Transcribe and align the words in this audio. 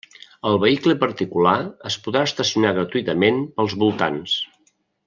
El 0.51 0.55
vehicle 0.63 0.95
particular 1.03 1.53
es 1.91 1.99
podrà 2.09 2.25
estacionar 2.31 2.75
gratuïtament 2.81 3.41
pels 3.61 3.79
voltants. 3.85 4.39